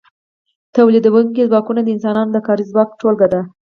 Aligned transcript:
تولیدونکي 0.75 1.41
ځواکونه 1.51 1.81
د 1.83 1.87
انسانانو 1.95 2.31
د 2.33 2.37
کاري 2.47 2.63
ځواک 2.71 2.89
ټولګه 2.99 3.27
ده. 3.33 3.41